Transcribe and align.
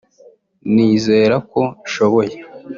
nizera 0.73 1.35
ko 1.51 1.61
nshoboye 1.87 2.35